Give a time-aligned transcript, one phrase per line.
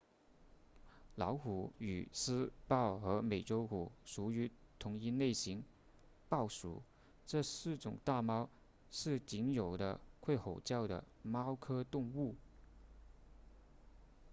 [1.13, 5.63] 老虎与狮豹和美洲虎属于同一类型
[6.27, 6.81] 豹属
[7.27, 8.49] 这四种大猫
[8.89, 12.33] 是仅有的会吼叫的猫科动物